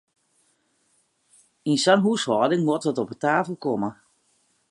Yn 1.71 1.77
sa'n 1.83 2.03
húshâlding 2.05 2.65
moat 2.65 2.85
wat 2.87 3.01
op 3.01 3.09
'e 3.11 3.17
tafel 3.23 3.55
komme! 3.63 3.89